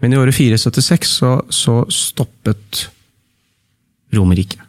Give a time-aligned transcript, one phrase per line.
[0.00, 2.88] Men i året 476 så, så stoppet
[4.16, 4.62] Romerriket.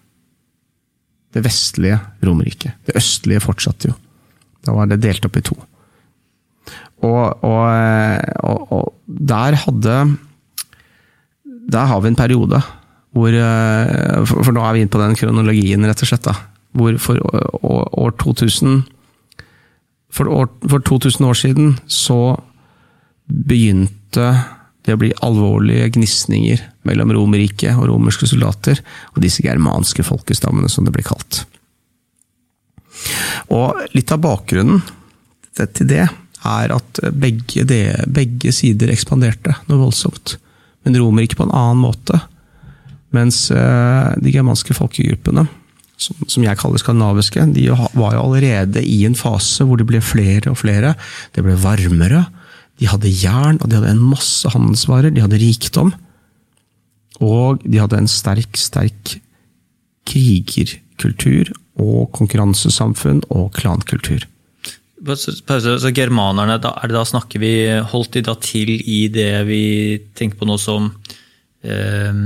[1.32, 2.76] Det vestlige Romerriket.
[2.86, 3.96] Det østlige fortsatte jo.
[4.62, 5.56] Da var det delt opp i to.
[7.02, 7.64] Og, og,
[8.46, 9.96] og, og der hadde
[11.74, 12.62] Der har vi en periode
[13.12, 13.34] hvor
[14.24, 16.24] For, for nå er vi inne på den kronologien, rett og slett.
[16.24, 16.36] da,
[16.72, 18.84] Hvor for år, år 2000
[20.12, 22.38] for, år, for 2000 år siden så
[23.28, 24.28] begynte
[24.88, 28.82] det blir alvorlige gnisninger mellom Romerriket og romerske soldater
[29.14, 31.44] og disse germanske folkestammene, som det blir kalt.
[33.54, 34.82] Og litt av bakgrunnen
[35.58, 40.38] til det er at begge, det, begge sider ekspanderte noe voldsomt.
[40.82, 42.18] Men Romerriket på en annen måte.
[43.14, 45.46] Mens eh, de germanske folkegruppene,
[46.02, 50.50] som, jeg kaller skandinaviske, de var jo allerede i en fase hvor det ble flere
[50.50, 50.96] og flere.
[51.36, 52.24] Det ble varmere.
[52.82, 55.14] De hadde jern, og de hadde en masse handelsvarer.
[55.14, 55.94] De hadde rikdom.
[57.22, 59.20] Og de hadde en sterk, sterk
[60.10, 61.52] krigerkultur
[61.82, 64.26] og konkurransesamfunn og klankultur.
[65.02, 67.54] Så germanerne, da, da snakker vi,
[67.90, 69.64] Holdt de da til i det vi
[70.18, 70.92] tenker på nå som
[71.66, 72.22] eh,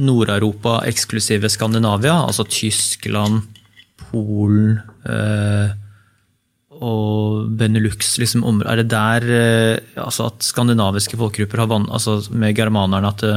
[0.00, 2.14] Nord-Europa eksklusive Skandinavia?
[2.24, 3.42] Altså Tyskland,
[4.08, 5.76] Polen eh,
[6.80, 12.56] og Benelux, liksom, er det der eh, altså at skandinaviske folkegrupper har vann, altså med
[12.56, 13.34] germanerne at det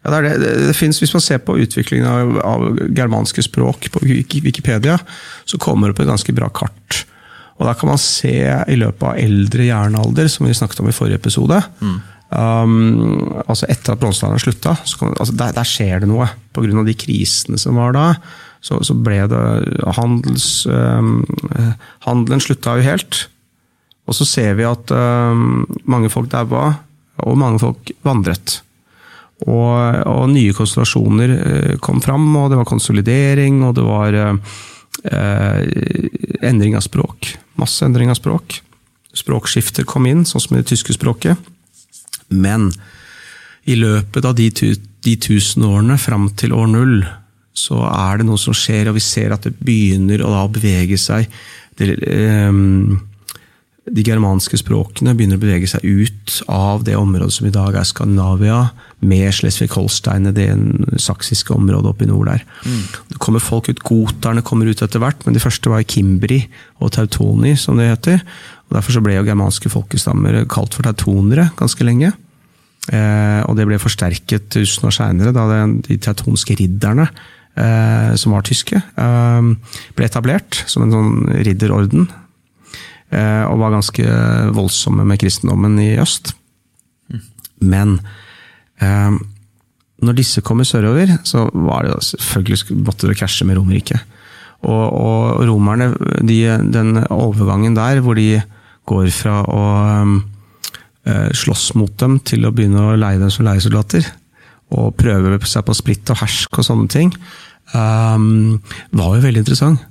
[0.00, 4.00] ja, det, det, det finnes, Hvis man ser på utviklingen av, av, germanske språk på
[4.00, 4.96] Wikipedia,
[5.44, 7.02] så kommer det på et ganske bra kart.
[7.60, 10.96] Og Da kan man se i løpet av eldre jernalder, som vi snakket om i
[10.96, 11.98] forrige episode mm.
[12.32, 16.30] um, altså Etter at bronsealderen slutta, altså der, der, skjer det noe.
[16.56, 16.86] Pga.
[16.86, 18.06] de krisene som var da
[18.64, 19.42] så, så ble det
[19.96, 21.20] handels, um,
[22.06, 23.26] Handelen slutta jo helt.
[24.10, 26.72] Og så ser vi at um, mange folk daua,
[27.20, 28.58] og mange folk vandret.
[29.46, 29.70] Og,
[30.04, 35.62] og, nye konstellasjoner uh, kom fram, og det var konsolidering, og det var eh,
[36.42, 37.36] endring av språk.
[37.60, 38.58] Masse endring av språk.
[39.16, 41.38] Språkskifter kom inn, sånn som i det tyske språket.
[42.28, 42.68] Men
[43.70, 44.50] i løpet av de,
[45.04, 47.00] de tusen årene fram til år null,
[47.56, 51.26] så er det noe som skjer, og vi ser at det begynner å bevege seg
[51.80, 51.96] det,
[52.46, 53.00] um,
[53.90, 57.88] De germanske språkene begynner å bevege seg ut av det området som i dag er
[57.88, 58.60] Skandinavia,
[59.00, 60.50] med Schleswig-Holstein, det
[61.00, 62.44] saksiske området oppe i nord der.
[62.68, 62.82] Mm.
[63.14, 66.42] Det kommer folk ut, Goterne kommer ut etter hvert, men de første var i Kimbri
[66.84, 68.20] og Tautoni, som det heter.
[68.68, 72.12] og Derfor så ble jo germanske folkestammer kalt for tautonere ganske lenge.
[72.92, 77.08] Eh, og det ble forsterket tusen år seinere, da de tautonske ridderne
[78.16, 79.50] som var tyske, eh,
[79.98, 81.12] ble etablert som en sånn
[81.44, 82.08] ridderorden.
[83.10, 84.06] Eh, og var ganske
[84.54, 86.32] voldsomme med kristendommen i øst.
[87.58, 87.98] Men
[88.78, 89.18] eh,
[90.00, 93.98] når disse kommer sørover, så var det selvfølgelig måtte det krasje med Romerriket.
[94.60, 95.90] Og, og, romerne,
[96.22, 98.42] de, den overgangen der hvor de
[98.88, 99.64] går fra å
[101.08, 104.06] eh, slåss mot dem til å begynne å leie dem som leiesoldater,
[104.70, 107.08] og prøve seg på splitt og hersk og sånne ting,
[107.74, 108.58] um,
[108.92, 109.86] var jo veldig interessant.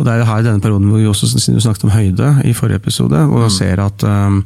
[0.00, 2.80] Og det er her i denne perioden hvor vi også snakket om høyde i forrige
[2.80, 3.50] episode, og mm.
[3.52, 4.38] ser at um,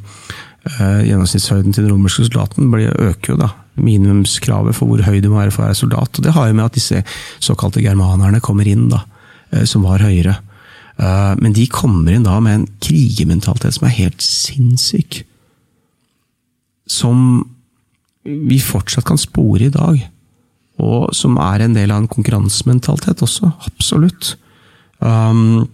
[0.65, 3.53] gjennomsnittshøyden til den romerske soldaten blir, øker jo da.
[3.75, 6.19] Minimumskravet for hvor høy du må være for å være soldat.
[6.19, 7.01] Og det har jo med at disse
[7.43, 9.05] såkalte germanerne kommer inn, da,
[9.55, 10.37] uh, som var høyere.
[10.99, 15.21] Uh, men de kommer inn da med en krigermentalitet som er helt sinnssyk.
[16.87, 17.45] Som
[18.25, 20.03] vi fortsatt kan spore i dag
[20.81, 23.51] og som er en del av en konkurransementalitet også.
[23.69, 24.33] Absolutt.
[24.99, 25.67] Um,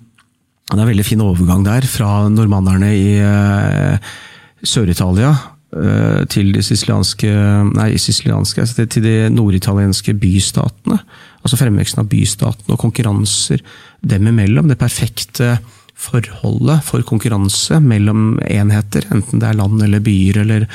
[0.70, 4.14] det er en veldig fin overgang der, fra normannerne i uh,
[4.62, 7.34] Sør-Italia uh, til de sicilianske
[7.74, 11.02] Nei, sicilianske, altså til de norditalienske bystatene.
[11.42, 13.64] Altså fremveksten av bystatene og konkurranser
[14.06, 14.70] dem imellom.
[14.70, 15.56] Det perfekte
[16.02, 20.68] forholdet for konkurranse mellom enheter, enten det er land eller byer eller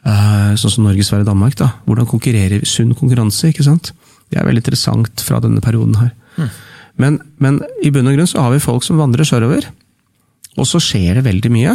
[0.00, 1.58] sånn som Norge, Sverige, Danmark.
[1.60, 1.74] da.
[1.84, 3.50] Hvordan konkurrerer sunn konkurranse?
[3.50, 3.92] ikke sant?
[4.30, 6.12] Det er veldig interessant fra denne perioden her.
[6.38, 6.50] Mm.
[7.00, 9.66] Men, men, i bunn og grunn så har vi folk som vandrer sørover.
[10.58, 11.74] Og så skjer det veldig mye.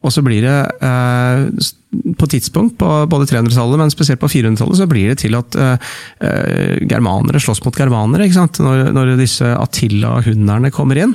[0.00, 4.88] Og så blir det, eh, på tidspunkt på både 300-tallet, men spesielt på 400-tallet, så
[4.88, 5.90] blir det til at eh,
[6.24, 8.24] eh, germanere slåss mot germanere.
[8.24, 8.62] ikke sant?
[8.64, 11.14] Når, når disse Attila-hunderne kommer inn.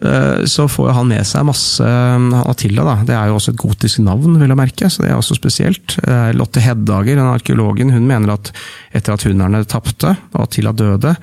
[0.00, 2.94] Eh, så får han med seg masse eh, Attila, da.
[3.06, 5.96] Det er jo også et gotisk navn, vil jeg merke, så det er også spesielt.
[6.02, 8.50] Eh, Lotte Heddager, den arkeologen, hun mener at
[8.94, 11.14] etter at hunderne tapte, og Attila døde,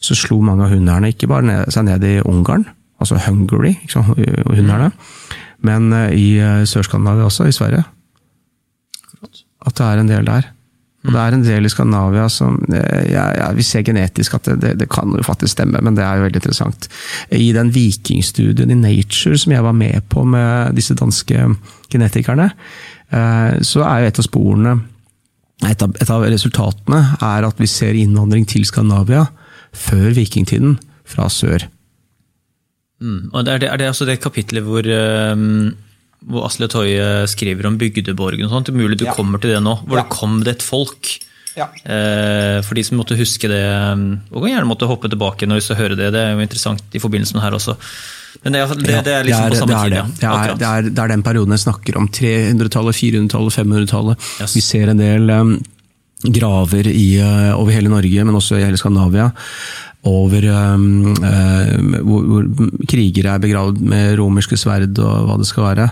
[0.00, 2.68] så slo mange av hunderne ikke bare ned, seg ned i Ungarn,
[3.00, 4.90] altså Hungary, hunderne,
[5.66, 6.38] men i
[6.68, 7.84] Sør-Skandinavia også, i Sverige.
[9.66, 10.46] at det er en del der.
[11.00, 14.50] Og det er en del i Skandinavia som eh, ja, ja, Vi ser genetisk at
[14.50, 16.88] det, det, det, kan jo faktisk stemme, men det er jo veldig interessant.
[17.32, 21.48] I den vikingstudien i Nature som jeg var med på med disse danske
[21.90, 22.50] genetikerne,
[23.16, 24.78] eh, så er jo et av sporene
[25.68, 29.26] et av, et av resultatene er at vi ser innvandring til Skandinavia
[29.76, 31.66] før vikingtiden fra sør.
[33.00, 33.28] Mm.
[33.32, 35.72] Og er, det, er det altså det kapitlet hvor um
[36.28, 38.68] hvor Asle Toje skriver om bygdeborgen og sånt.
[38.68, 39.16] Det er mulig du ja.
[39.16, 40.04] kommer til det nå, hvor ja.
[40.04, 41.12] det kom det et folk.
[41.56, 41.66] Ja.
[41.82, 43.64] Eh, for de som måtte huske det,
[44.30, 46.12] og gjerne måtte hoppe tilbake når de skal høre det.
[46.14, 47.76] Det er jo interessant i forbindelse med det her også.
[48.44, 49.96] Men det, det, det er liksom det er, på samme tid.
[49.96, 50.04] Ja.
[50.06, 52.08] Det er, det, er, det er den perioden jeg snakker om.
[52.14, 54.30] 300-tallet, 400-tallet, 500-tallet.
[54.40, 54.56] Yes.
[54.56, 55.54] Vi ser en del um,
[56.38, 59.32] graver i, uh, over hele Norge, men også i hele Skandinavia
[60.08, 65.66] over um, uh, hvor, hvor, krigere er begravd med romerske sverd og hva det skal
[65.66, 65.88] være.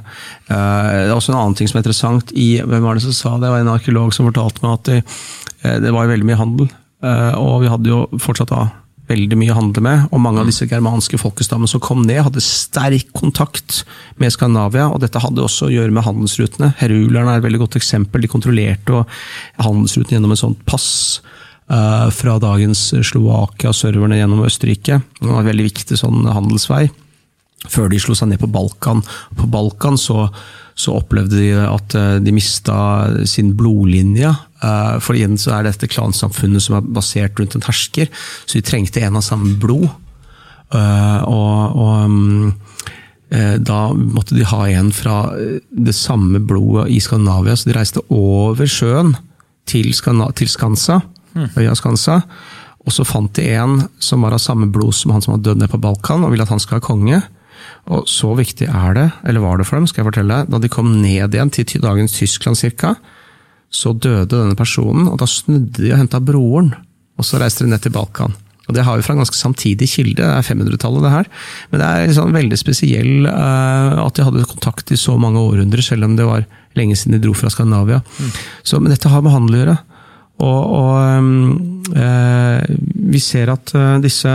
[0.49, 2.33] Uh, også en annen ting som er interessant.
[2.33, 3.45] I, hvem var det som sa det?
[3.45, 4.99] Det var en arkeolog som fortalte meg at det,
[5.65, 6.71] uh, det var veldig mye handel.
[7.39, 8.65] og vi hadde jo fortsatt da
[9.09, 12.43] veldig mye å handle med, og mange av disse germanske folkestammene som kom ned, hadde
[12.45, 13.83] sterk kontakt
[14.21, 16.73] med Skandinavia, og dette hadde også å gjøre med handelsrutene.
[16.81, 18.25] Herulerne er et veldig godt eksempel.
[18.25, 19.05] De kontrollerte
[19.65, 20.91] handelsruten gjennom et sånt pass.
[21.69, 25.03] Eh, fra dagens Slovakia, serverne gjennom Østerrike.
[25.21, 26.87] Det var en veldig viktig sånn handelsvei.
[27.69, 29.03] Før de slo seg ned på Balkan.
[29.37, 30.31] På Balkan så,
[30.79, 32.79] så opplevde de at eh, de mista
[33.29, 34.31] sin blodlinje.
[34.65, 38.09] Eh, for igjen så er dette klansamfunnet som er basert rundt en hersker,
[38.47, 39.91] så de trengte en av samme blod.
[40.69, 42.49] Og, og mm,
[43.65, 45.31] da måtte de ha en fra
[45.73, 49.15] det samme blodet i Skandinavia, så de reiste over sjøen
[49.65, 50.99] til, Skana, til Skansa.
[52.89, 55.61] Og så fant de en som var av samme blod som han som hadde dødd
[55.61, 57.21] ned på Balkan, og ville at han skulle være konge.
[57.93, 60.61] Og så viktig er det, eller var det for dem, skal jeg fortelle deg, da
[60.63, 62.97] de kom ned igjen til dagens Tyskland ca.,
[63.69, 66.71] så døde denne personen, og da snudde de og henta broren.
[67.21, 68.33] Og så reiste de ned til Balkan.
[68.69, 71.29] Og Det har vi fra en ganske samtidig kilde, det er 500-tallet det her.
[71.71, 75.85] Men det er sånn veldig spesiell uh, at de hadde kontakt i så mange århundrer,
[75.85, 76.45] selv om det var
[76.77, 78.03] lenge siden de dro fra Skandinavia.
[78.05, 78.35] Mm.
[78.63, 79.79] Så, men dette har med handel å gjøre.
[80.39, 82.63] Og, og eh,
[83.11, 84.35] vi ser at øh, disse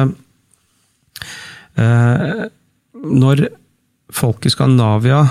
[1.79, 2.43] eh,
[3.03, 3.45] Når
[4.13, 5.23] folk i Skandinavia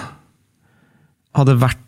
[1.36, 1.78] hadde vært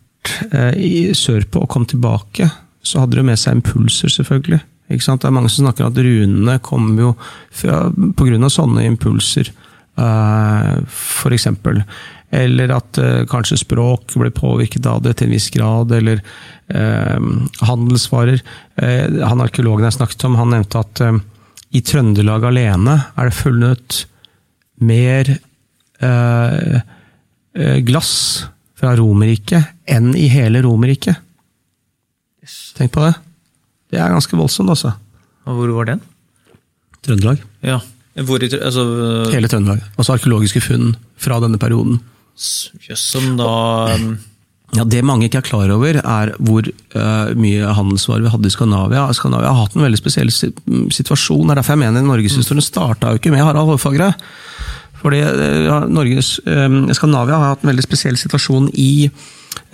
[0.81, 2.47] i, sørpå og kom tilbake,
[2.81, 4.57] så hadde de med seg impulser, selvfølgelig.
[4.87, 7.11] Det er mange som snakker om at runene kommer jo
[7.53, 8.49] pga.
[8.49, 9.51] sånne impulser,
[9.93, 11.83] for eksempel.
[12.35, 12.99] Eller at
[13.31, 16.19] kanskje språk ble påvirket av det til en viss grad, eller
[16.67, 17.19] Eh,
[17.61, 18.41] handelsvarer.
[18.75, 21.19] Eh, han arkeologen jeg snakket om, han nevnte at eh,
[21.77, 24.05] i Trøndelag alene er det funnet
[24.85, 25.29] mer
[27.87, 28.11] glass
[28.75, 31.21] fra Romerriket enn i hele Romerriket.
[32.75, 33.13] Tenk på det.
[33.93, 34.91] Det er ganske voldsomt, altså.
[35.47, 36.03] Og hvor var den?
[37.07, 37.39] Trøndelag.
[37.63, 37.79] Ja.
[38.27, 38.83] Hvor i, altså,
[39.31, 39.85] Hele Trøndelag.
[39.95, 42.01] Altså arkeologiske funn fra denne perioden.
[42.35, 43.51] Jøss, som da
[44.75, 48.55] ja, Det mange ikke er klar over, er hvor uh, mye handelsvarer vi hadde i
[48.55, 49.05] Skandinavia.
[49.15, 51.45] Skandinavia har hatt en veldig spesiell situasjon.
[51.45, 54.09] Det er derfor jeg mener norgeshistorien starta jo ikke med Harald Hårfagre.
[55.01, 59.09] Fordi uh, Norges, uh, Skandinavia har hatt en veldig spesiell situasjon i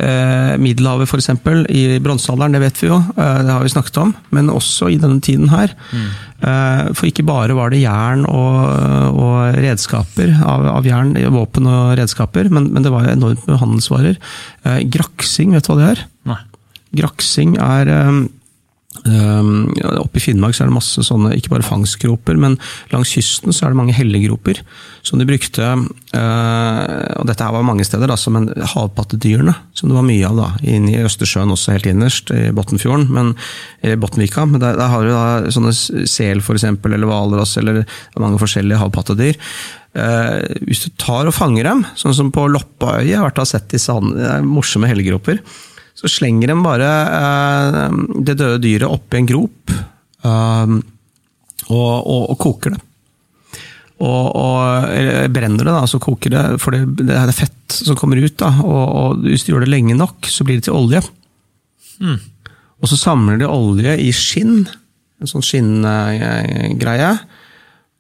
[0.02, 1.30] Eh, Middelhavet f.eks.
[1.70, 4.14] i bronsealderen, det vet vi jo, eh, det har vi snakket om.
[4.34, 5.76] Men også i denne tiden her.
[5.92, 6.08] Mm.
[6.42, 8.58] Eh, for ikke bare var det jern og,
[9.14, 14.18] og redskaper av, av, jern, våpen og redskaper, men, men, det var enormt med handelsvarer.
[14.66, 16.06] Eh, graksing, vet du hva det er?
[16.32, 16.42] Nei.
[17.04, 18.24] Graksing er eh,
[19.02, 22.58] Oppe i Finnmark så er det masse sånne, ikke bare fangstgroper, men
[22.92, 24.62] langs kysten så er det mange hellegroper
[25.02, 25.66] som de brukte.
[26.14, 26.84] Uh,
[27.18, 30.50] og dette her var mange steder, da, men havpattedyrene, som det var mye av da,
[30.62, 33.34] inne i Østersjøen også helt innerst, i Bottenfjorden, men,
[33.82, 34.46] i Bottenvika.
[34.46, 37.82] Men der, der, har du da sånne sel eksempel, eller hvalross, eller
[38.22, 39.42] mange forskjellige havpattedyr.
[39.98, 43.50] Uh, hvis du tar og fanger dem, sånn som på Loppaøyet, jeg har vært og
[43.50, 43.98] sett disse
[44.46, 45.42] morsomme hellegroper
[45.98, 50.78] så slenger de bare eh, det døde dyret oppi en grop eh,
[51.72, 52.82] og, og, og, koker det.
[54.02, 58.20] Og, og brenner det, da, så koker det, for det, det er fett som kommer
[58.20, 58.34] ut.
[58.42, 61.04] Da, og, hvis du gjør det lenge nok, så blir det til olje.
[62.02, 62.18] Mm.
[62.82, 64.66] Og så samler de olje i skinn,
[65.22, 67.14] en sånn skinngreie.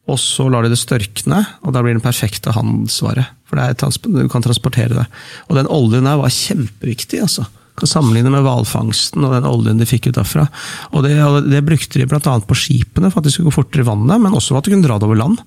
[0.10, 3.30] Og så lar de det størkne, og da blir det den perfekte handelsvare.
[3.48, 5.08] For du kan transportere det.
[5.48, 7.22] Og den oljen der var kjempeviktig.
[7.24, 7.46] altså
[7.82, 10.46] kan sammenligne med hvalfangsten og den oljen de fikk ut derfra.
[10.94, 11.16] Og det,
[11.50, 12.22] det brukte de bl.a.
[12.22, 14.76] på skipene for at de skulle gå fortere i vannet, men også for at de
[14.76, 15.42] kunne dra det over land.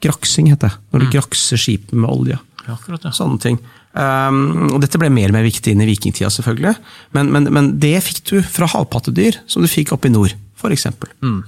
[0.00, 1.12] Graksing heter det, når du mm.
[1.16, 2.38] grakser skipet med olje.
[2.66, 3.12] Ja, akkurat ja.
[3.16, 3.60] Sånne ting.
[3.90, 6.76] Um, og dette ble mer og mer viktig inn i vikingtida, selvfølgelig.
[7.16, 10.86] Men, men, men det fikk du fra havpattedyr, som du fikk oppe i nord, f.eks.
[11.24, 11.40] Mm.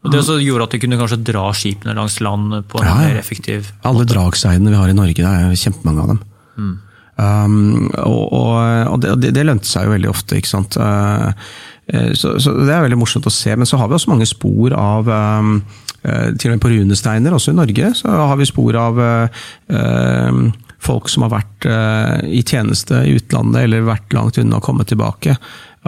[0.00, 3.18] Og Det gjorde at de kunne kanskje dra skipene langs land på en Ja, mer
[3.20, 6.22] effektiv Alle dragseidene vi har i Norge, det er kjempemange av dem.
[7.20, 8.32] Um, og
[8.90, 10.78] og, det, det, lønte seg jo veldig ofte, ikke sant.
[10.80, 11.32] Uh,
[12.14, 13.54] så, så det er veldig morsomt å se.
[13.58, 15.56] Men så har vi også mange spor av um,
[16.06, 20.44] eh, Til og med på runesteiner, også i Norge, så har vi spor av um,
[20.80, 24.86] folk som har vært uh, i tjeneste i utlandet, eller vært langt unna å komme
[24.86, 25.34] tilbake.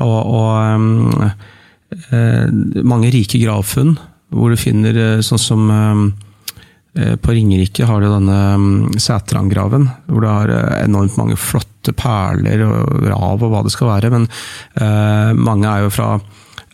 [0.03, 1.31] Og, og um,
[2.83, 3.95] mange rike gravfunn,
[4.35, 6.07] hvor du finner sånn som um,
[6.93, 12.61] På Ringerike har du denne mm, Sætrangraven, hvor du har eh, enormt mange flotte perler
[12.67, 14.11] og rav og hva det skal være.
[14.13, 14.27] Men
[14.77, 16.11] eh, mange er jo fra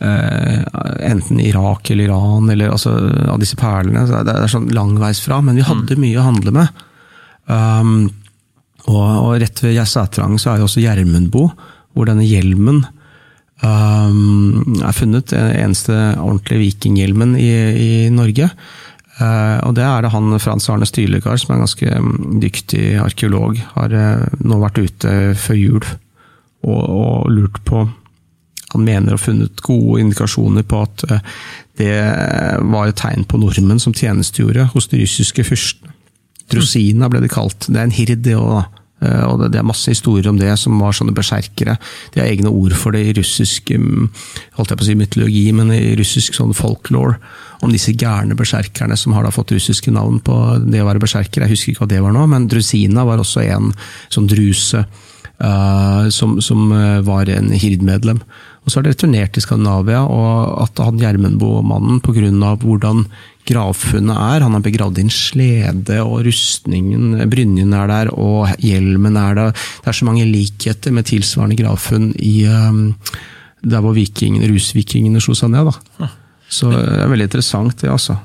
[0.02, 0.64] eh,
[1.06, 2.96] enten Irak eller Iran, eller altså,
[3.30, 4.08] av disse perlene.
[4.08, 6.84] Så det er sånn langveisfra, men vi hadde mye å handle med.
[7.48, 7.94] Um,
[8.88, 11.46] og, og rett ved Sætrang så er jo også Gjermundbo,
[11.96, 12.82] hvor denne hjelmen
[13.62, 15.30] um, er funnet.
[15.32, 18.50] Den eneste ordentlige vikinghjelmen i, i Norge.
[19.18, 22.84] Eh, og det er det han Frans Arne Stylegard, som er en ganske mm, dyktig
[23.02, 25.86] arkeolog, har eh, nå vært ute før jul
[26.66, 27.88] og, og lurt på
[28.68, 31.36] Han mener å ha funnet gode indikasjoner på at eh,
[31.80, 31.94] det
[32.68, 35.94] var et tegn på nordmenn som tjenestegjorde hos de russiske fyrstene.
[36.48, 37.66] Drosina ble det kalt.
[37.68, 38.77] Det er en hird, det òg.
[38.98, 41.76] Og det er masse historier om det, som var sånne berserkere.
[42.14, 44.08] De har egne ord for det i russisk mm,
[44.58, 47.18] holdt jeg på å si mytologi, men i russisk sånn folklore.
[47.62, 50.34] Om disse gærne berserkerne som har da fått russiske navn på
[50.66, 51.46] det å være berserker.
[51.46, 53.72] Jeg husker ikke hva det var nå, men Drusina var også en
[54.14, 54.84] sånn druse
[55.40, 58.20] eh, som, som eh, var en hirdmedlem.
[58.64, 62.54] Og så har det returnert til Skandinavia, og at han Gjermundbo-mannen, pga.
[62.60, 63.06] hvordan
[63.48, 69.16] gravfunnet er Han er begravd i en slede, og rustningen, brynjen er der, og hjelmen
[69.16, 69.52] er der.
[69.52, 72.94] Det er så mange likheter med tilsvarende gravfunn i um,
[73.64, 75.72] der hvor vikingene, rusvikingene slo seg ned.
[75.72, 76.10] da.
[76.48, 78.18] Så det er veldig interessant, det, altså.